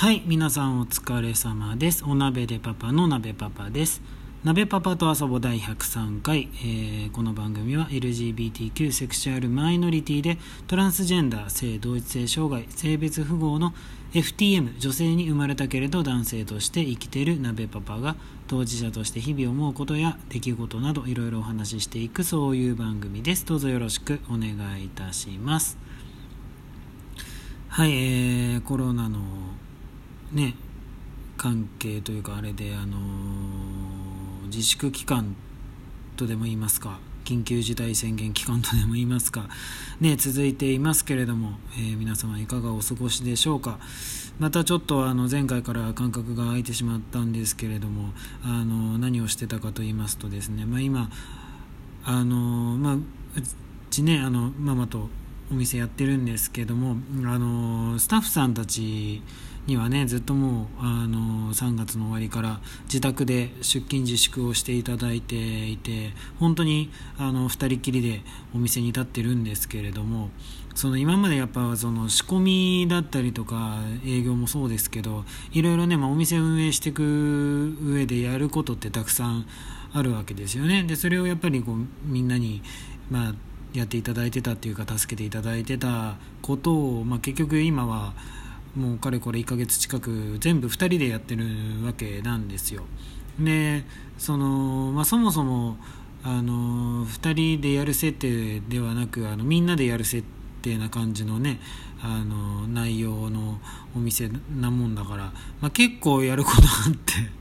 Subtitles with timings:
[0.00, 2.04] はい皆さんお疲れ様です。
[2.06, 4.00] お鍋でパパの鍋パパです。
[4.44, 13.74] 鍋パパと遊ぼ第103回、えーこの番組は LGBTQ セクシュアルマイノリティでトランスジェンダー性同一性障害性別符号の
[14.14, 18.16] FTM 女性に生まれたけれど男性として生きてる鍋パパが
[18.48, 23.44] 当事者として日々思うことや出来事などいろいろお話ししていくそういう番組です。
[23.44, 25.76] どうぞよろしくお願いいたします。
[27.68, 29.20] はい、えーコロナの
[30.32, 30.54] ね
[31.36, 33.00] 関係というかあれであのー
[34.46, 35.36] 自粛期間
[36.16, 39.48] とでも言いますか緊急事態宣言期間とでも言いますか
[40.00, 43.78] ね続いていますけれども、えー皆様いかがお過ごしでしょうか。
[44.40, 51.10] またちょっとあの前回から間隔が空いてしまったんですけれどもあの何をしてたかと言いますとですね、まあ、今
[52.06, 52.36] あの
[52.78, 53.00] まあう
[53.90, 55.10] ちねあのママと
[55.52, 59.22] お店やってるんですけどもあのスタッフさんたち
[59.66, 68.22] にはねずっともうあの3月の終わりから自宅で出勤自粛をしていただいていて本当にあの2人きりで
[68.54, 70.30] お店に立ってるんですけれども
[70.74, 79.46] その今までやっぱその仕込みだったりとか営業もそうですけどいろいろね、まあ、お店運営していく上でやることってたくさん
[79.92, 80.84] あるわけですよね。
[80.84, 82.62] でそれをやっぱりこうみんなに
[83.10, 83.34] まあ
[83.72, 88.14] やっていただいてたっていうか助けていただいてたことを、まあ、結局今は
[88.76, 91.44] もうかれこれ1ヶ月近く全部2人でやってる
[91.84, 92.84] わけなんですよ。
[93.38, 93.84] で
[94.18, 95.76] その、まあ、そもそも
[96.22, 100.26] あの2人でやる設定ではなくあのみんなでやる設
[100.62, 101.58] 定な感じのね
[102.02, 103.58] あの内容の
[103.96, 107.40] お店なもんだから、まあ、結構やることあって。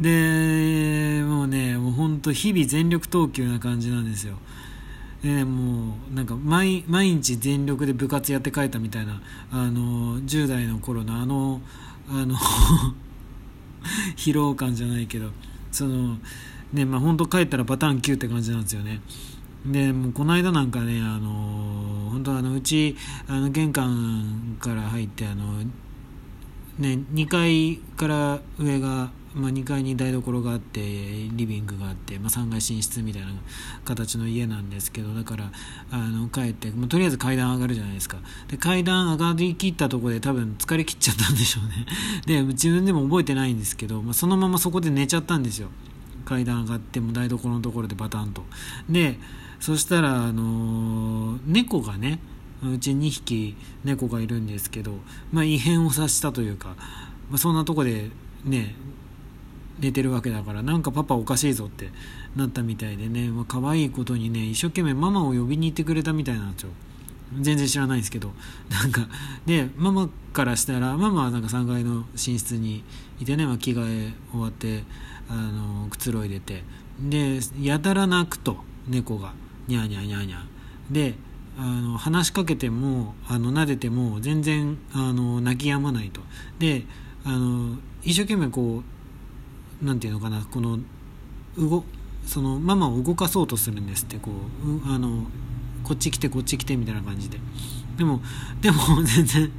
[0.00, 4.38] でもうねもう本当日々全力投球な感じなんですよ。
[5.26, 11.60] でねもうなんか毎毎日全力で部活やって帰ったみたいなあの10代の頃のあの
[12.08, 12.36] あの
[14.16, 15.30] 疲労感じゃないけど
[15.72, 16.18] その
[16.72, 19.00] ねまあ本当帰ったらパターン9って感じなんですよね。
[19.66, 25.64] でもうこの間なんかねあの本当あのうちあの玄関から入ってあの
[26.78, 33.28] ね、2階から上が、まあ、2階に台所があってリビングがあって、まあ、3階寝室みたいな
[33.84, 35.52] 形の家なんですけどだから
[35.90, 38.16] あの帰って、まあ、とりあえず階段上がるじゃないですか。
[38.48, 41.86] で階段上がりきったところで多分疲れ切っちゃったんでしょうね。
[42.24, 45.68] で自分でも覚えてないんですけど、まあ、そのままそこで寝ちゃったんですよ。
[46.24, 48.42] 階段上がっても台所のところでバタンと。
[48.88, 49.18] で
[49.60, 52.20] そしたらあの猫がね
[52.62, 53.54] うち2匹
[53.84, 54.92] 猫がいるんですけど、
[55.30, 56.74] まあ、異変を察したというか、
[57.28, 58.10] まあ、そんなとこで
[58.44, 58.74] ね
[59.78, 61.90] 寝てるわけだからなんかパパおかしいぞって
[62.34, 66.70] なったみたいでね、まあ可愛いことにね一生懸命ママを呼びに行ってくれたみたいなんですよ。
[67.40, 68.32] 全然知らないんですけど。
[68.70, 69.08] なんか
[69.44, 72.84] でママからしたらママはなんか3階の寝室に
[73.20, 74.84] いてね、まあ、着替え終わって
[75.28, 76.64] あのくつろいでて。
[77.00, 79.34] でやたら泣くと猫が。
[79.68, 80.40] ニャーニャーニャーニャー。
[80.90, 81.14] で
[81.58, 86.20] あの話しかけてもあの撫でても全然あの泣き止まないと。
[86.58, 86.84] で
[87.24, 88.95] あの一生懸命こう
[89.82, 90.78] なんていうのかなこの
[91.58, 91.84] 動
[92.26, 94.30] そのママを動かそうとするんですってこ
[94.64, 95.24] ううあの
[95.84, 97.38] こっち来てこっち来てみたいな感じで。
[97.96, 98.20] でも
[98.60, 99.50] でも 全然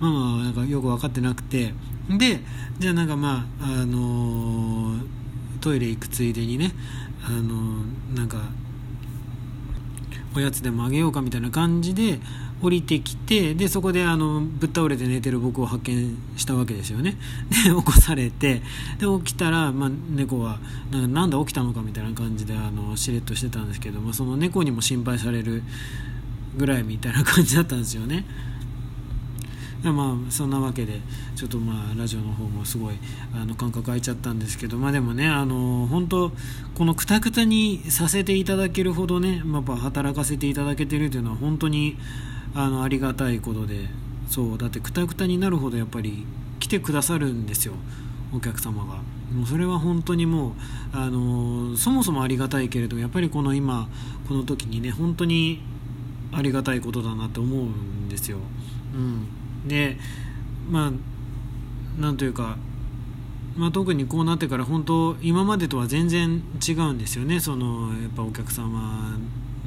[0.00, 1.74] ママはなんかよく分かってなくて。
[2.08, 2.40] で
[2.78, 4.96] じゃあなんかまああの
[5.60, 6.72] トイレ行くついでにね
[7.24, 7.82] あの
[8.14, 8.38] なんか
[10.36, 12.20] おやつでもあげようかみたいな感じで
[12.62, 17.16] 降りてきてでそこであのぶっ倒れて寝てる僕を発見したわけですよね。
[17.50, 18.62] で起こされて
[18.98, 20.58] で起きたら、まあ、猫は
[20.90, 25.62] なんだ起きたのかみたいな感じであのしれっとしてたんですけど、まあ、その猫にも心配される
[26.56, 28.24] ぐらいみたいな感じだったんですよね。
[29.82, 31.00] でまあそんなわけで
[31.36, 32.94] ちょっとまあラジオの方もすごい
[33.34, 36.32] あの感覚空いちゃったんですけどまあでもねあの本当
[36.74, 41.98] このくたくたにさせていただけるほどね、まあ、やっぱ働かせていただけてるというのは本当に
[42.56, 44.06] あのありがたいことで。
[44.28, 46.26] そうだってくたくたになるほどやっぱり
[46.58, 47.74] 来てくださるんですよ。
[48.34, 48.96] お客様が。
[49.32, 50.52] もうそれは本当にもう
[50.92, 53.88] あのそもそもありがたいけれどやっぱりこの今
[54.28, 55.62] この時にね本当に
[56.32, 58.38] ありがたいことだなって思うんですよ、
[58.94, 59.96] うん、で
[60.70, 60.92] ま
[61.98, 62.56] あなんというか
[63.56, 67.40] まあ、特にこうなってから本当今までとは全然違うんですよね。
[67.40, 69.16] そのやっぱお客様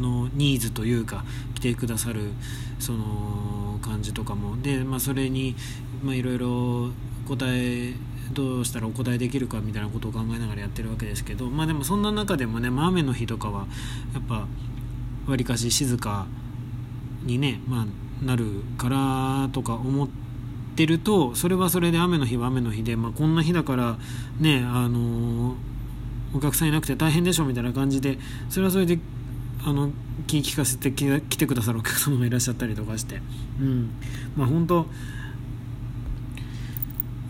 [0.00, 1.24] のニーズというか
[1.54, 2.30] 来てくださる
[2.78, 5.54] その感じとかもで、まあ、それに
[6.04, 6.90] いろいろ
[7.28, 7.94] 答え
[8.32, 13.66] どうしたらお答えできるかみたいなことを考えながらやってるわけですけど、まあ、でもそんな中でもね、まあ、雨の日とかは
[14.14, 14.46] やっぱ
[15.26, 16.26] わりかし静か
[17.22, 20.08] にね、まあ、なるからとか思っ
[20.74, 23.96] ってるとそれはそれで雨の日は雨の日で、まあ、こんな日だから
[24.40, 25.54] ねあの
[26.34, 28.18] お客さんいなくて大変でしょみたいな感じで
[28.50, 28.98] それはそれで
[29.64, 29.90] あの
[30.26, 33.20] 気聞かせて来てくださるお客様もいらっしゃったりとかして、
[33.60, 33.90] うん。
[34.36, 34.86] まあ、本当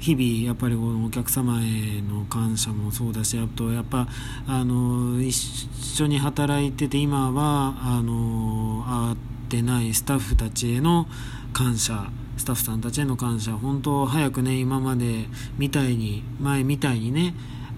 [0.00, 4.06] 日々やっぱりこのお客様への感謝もそうだしあとやっぱ
[4.46, 5.32] あの一
[5.80, 9.16] 緒に働いてて今はあの会っ
[9.48, 11.06] てないスタッフたちへの
[11.54, 15.24] 感謝スタッフさんたちへの感謝本当早くね今まで
[15.56, 17.34] みたいに前みたいにね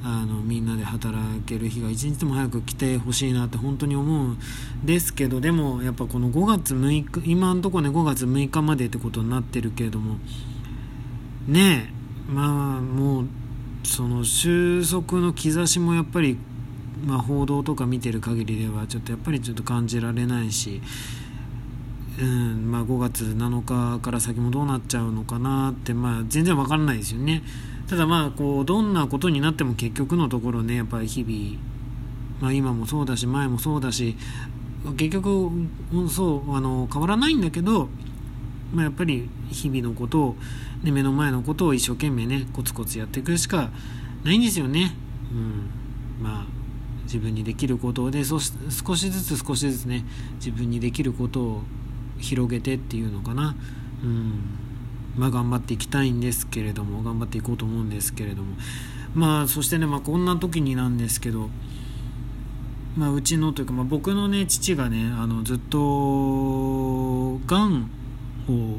[0.08, 4.38] あのみんなで働ける日が一日でも早く来てほしいなって本当に思うん
[4.84, 10.18] ですけどでもやっぱこの5月6日今のとこね5月6日までってことになってるけれども
[11.48, 11.90] ね
[12.28, 13.26] えまあもう
[13.82, 16.38] その収束の兆しもやっぱり、
[17.04, 20.80] まあ、報道とか見てる限りではちょっとやっぱりちょっと感じられないし
[22.18, 27.42] うんまあ、5月7日から先もどうなっちゃうのかなって、まあ、全然わからないですよね。
[27.88, 31.60] ただまあこうどんなことになっても結局のところねやっぱり日々、
[32.40, 34.16] まあ、今もそうだし前もそうだし
[34.96, 35.50] 結局
[36.08, 37.88] そうあの変わらないんだけど、
[38.72, 40.36] まあ、やっぱり日々のことを、
[40.82, 43.70] ね、目の前のことを一生懸命ねコツコツやっていくしか
[44.24, 44.92] ないんですよね。
[45.30, 45.70] うん、
[46.20, 46.46] まあ
[47.04, 48.52] 自分にできることでそし
[48.84, 50.04] 少しずつ少しずつね
[50.36, 51.62] 自分にできることを
[52.18, 53.54] 広げてっていうのかな、
[54.02, 54.40] うん。
[55.16, 58.56] まあ、頑張っていきたいんですけれども頑張っていこうと思うんですけれども。
[59.14, 61.48] まあそしてね、まあ、こんな時になんですけど、
[62.98, 67.90] まあ、うちのというか、まあ、僕のね父がねあのずっとがん
[68.48, 68.78] を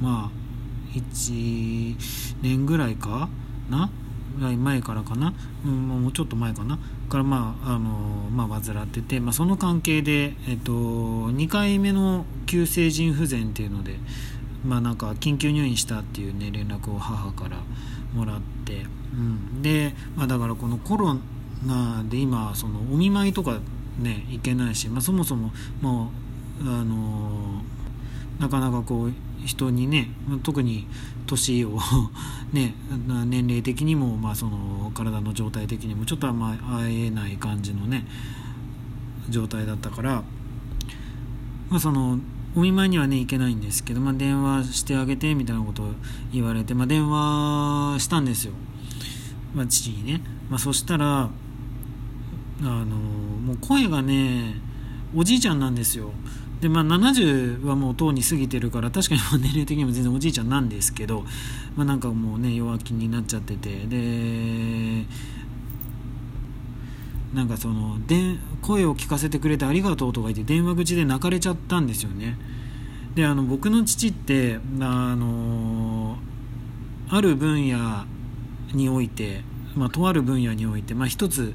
[0.00, 0.38] まあ
[0.94, 1.96] 1
[2.40, 3.28] 年ぐらいか
[3.68, 3.90] な？
[4.36, 5.34] 前からかな、
[5.64, 6.78] うん、もうちょっと前かな？
[7.08, 7.88] からまああの
[8.30, 13.96] まあ患ってて、まあ、その関係で、えっと、2回目の急性腎不全っていうので
[14.64, 17.56] まあなんか緊急入院したっていうね連絡を母から
[18.14, 21.16] もらって、うん、で、まあ、だからこのコロ
[21.66, 23.58] ナで今そのお見舞いとか
[23.98, 25.50] ね行けないし、まあ、そもそも
[25.80, 26.12] も
[26.62, 27.62] うあの
[28.38, 29.12] なかなかこう
[29.44, 30.08] 人にね
[30.42, 30.86] 特に
[31.26, 31.78] 年を
[32.52, 32.74] ね
[33.26, 38.06] 年齢的にも、まあ、その体の状態的にもちょっとあんま会えない感じのね
[39.28, 40.22] 状態だったから、
[41.70, 42.18] まあ、その
[42.56, 45.92] お見舞いにはね行けないんですけど、まあ、電話してあげてみたいなことを
[46.32, 48.54] 言われて、まあ、電話したんですよ、
[49.54, 51.28] まあ、父にね、まあ、そしたら
[52.60, 54.54] あのもう声がね
[55.14, 56.12] おじいちゃんなんですよ。
[56.60, 61.24] でまあ、70はもうとうに過ぎてるから確かに年齢的にも全然おじいちゃんなんですけど、
[61.76, 65.04] まあ、なんかもうね弱気になっちゃっててで
[67.32, 72.36] なんかそので声を聞かせてくれてありがとうとか言って電話口で泣かれちゃったんですよね。
[73.14, 76.16] であの僕の父ってあの
[77.08, 78.04] ある分野
[78.72, 79.42] において、
[79.76, 81.54] まあ、とある分野において、まあ、一つ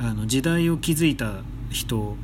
[0.00, 2.16] あの時代を築いた人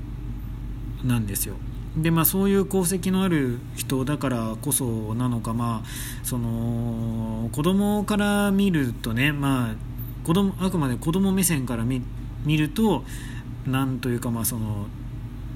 [1.04, 1.56] なんですよ。
[1.96, 5.88] でまあ、そういう功績のある人だからこそなのか、まあ、
[6.24, 12.02] その子供から見るとね、まあ、子供あくまで子供目線から見
[12.46, 13.02] ると
[13.66, 14.86] なんというか、まあその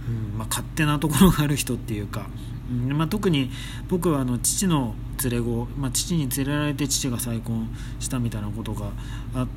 [0.09, 2.27] うんまあ、勝手なところがある人っていうか、
[2.71, 3.51] うんまあ、特に
[3.89, 7.69] 僕はあの父の連れ子、まあ、父に連れられて父が再婚
[8.01, 8.91] したみたいなことが
[9.35, 9.49] あっ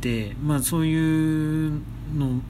[0.00, 1.80] て、まあ、そういう
[2.14, 2.40] の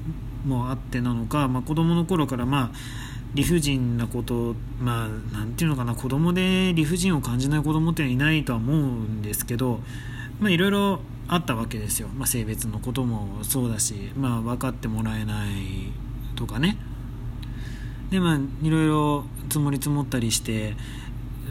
[0.44, 9.80] もあってなのか、まあ、子供の頃からまあ理不尽なことまあなんていうのかな子供で理不尽を感じない子供っていうのはいないとは思うんですけど
[10.40, 15.92] まいろいろあったわけですよ、まあ、性別のこともそうだし、まあ、分かってもらえない
[16.34, 16.76] とかね。
[18.10, 20.74] でまあいろいろ積もり積もったりして、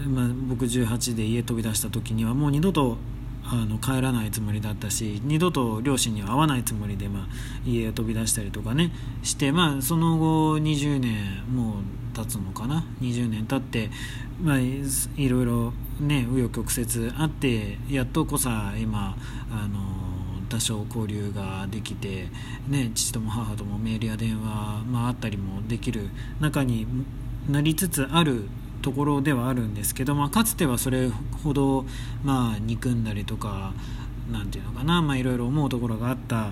[0.06, 2.98] まあ、僕18で家飛び出した時にはもう二度と
[3.52, 7.28] あの帰らないつもりだったし二度と両親には会わないつもりで、まあ、
[7.66, 8.92] 家を飛び出したりとかね
[9.24, 13.90] して、まあ、その後20年もう経つのかな？20年経って、
[14.42, 19.16] まあ、いろいろね紆余曲折あってやっとこさ今
[19.52, 19.80] あの
[20.50, 22.28] 多少交流ができて、
[22.68, 26.86] ね、父とも母ともメールや電話、まあ、あったりもできる中に
[27.48, 28.44] なりつつある
[28.82, 31.10] ところではあるんですけど、まあ、かつてはそれ
[31.44, 31.86] ほど、
[32.24, 33.74] まあ、憎んだりとか
[34.32, 36.52] 何て言うのかな、まあ、いろいろ思うところがあった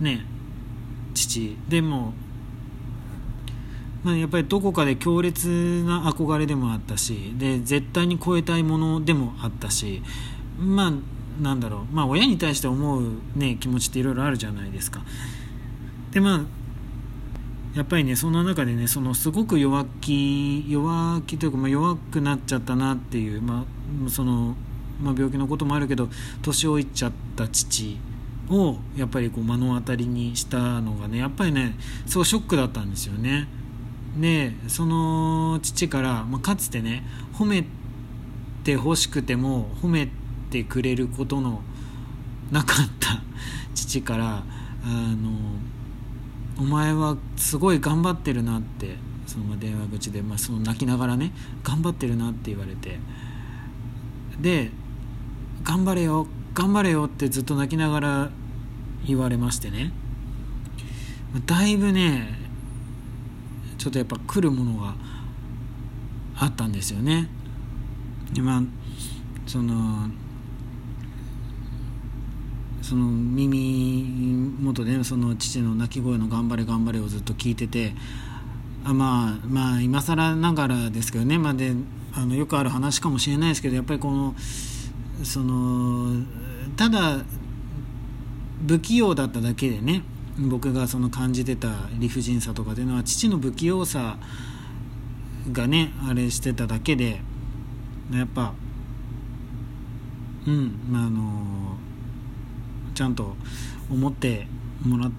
[0.00, 0.24] ね
[1.14, 2.12] 父でも、
[4.02, 10.02] まあ、やっぱりどこかで強烈な憧れでもあったしで絶対に超えたいものでもあったし
[10.58, 10.92] まあ
[11.42, 15.02] なんだろう、まあ、親に対して思う、ね、気持ちっていろいろあるじゃないですか。
[16.12, 16.63] でまあ
[17.74, 23.64] やっぱりねその中でねそのすごく弱気弱気というか、まあ、弱くなっちゃったなっていう、ま
[24.06, 24.54] あ、その、
[25.02, 26.08] まあ、病気のこともあるけど
[26.42, 27.98] 年老いちゃった父
[28.48, 31.74] をやっぱりこう目の当たりにしたのがねやっぱりね
[32.06, 33.48] すごいショックだったんですよね。
[34.20, 37.02] でその父から、まあ、かつてね
[37.32, 37.64] 褒め
[38.62, 40.08] てほしくても褒め
[40.50, 41.62] てくれることの
[42.52, 43.22] なかった
[43.74, 44.44] 父から
[44.84, 45.30] あの
[46.58, 48.96] お前はすごい頑張ってるなって
[49.26, 51.32] その電話口で、まあ、その泣きながらね
[51.62, 52.98] 頑張ってるなって言われて
[54.40, 54.70] で
[55.62, 58.30] 頑張れよ頑張れよってずっと泣きながら
[59.06, 59.92] 言われましてね
[61.46, 62.38] だいぶね
[63.78, 64.94] ちょっとやっぱ来るものが
[66.36, 67.28] あったんですよね。
[68.40, 68.62] まあ
[69.46, 70.08] その
[72.84, 74.04] その耳
[74.60, 77.94] 元でその父の泣き声の「頑張れ頑張れ」をずっと聞いてて
[78.84, 81.74] あまあまあ今更ながらですけどね、まあで、
[82.12, 84.34] あのよくある話かもしれないですけどやっぱりこの
[85.22, 86.22] その
[86.76, 87.24] ただ
[88.68, 90.02] 不器用だっただけでね
[90.38, 94.18] 僕がその感じてた理不尽さとかっていうのは父の不器用さ
[95.50, 97.22] がねあれしてただけで
[98.12, 98.52] やっぱ
[100.46, 101.78] うんまああの
[102.94, 103.36] ちゃんと
[103.90, 104.46] 思って
[104.84, 105.10] もらっ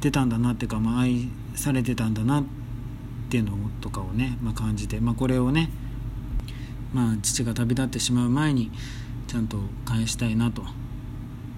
[0.00, 2.44] てたんだなっていうか、まあ、愛されてたんだなっ
[3.30, 5.70] ていうのとかをね、まあ、感じて、まあ、これをね、
[6.92, 8.70] まあ、父が旅立ってしまう前に
[9.26, 10.62] ちゃんと返したいなと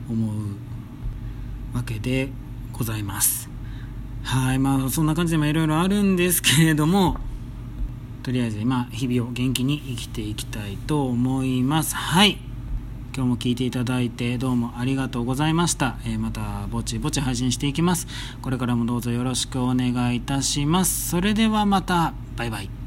[0.08, 2.30] 思うわけで
[2.72, 3.48] ございます。
[4.22, 7.16] はいまあそんな感じでいろいろあるんですけれども
[8.22, 11.96] とりあえず今日々を元気に生きていきたいと思います。
[11.96, 12.49] はい。
[13.14, 18.06] 今日も聞いていただいてどうもありがとうございました、えー、またぼちぼち配信していきます。
[18.42, 21.10] これからもどうぞよろしくお願いいたします。
[21.10, 22.14] それではまた。
[22.36, 22.79] バイバイ。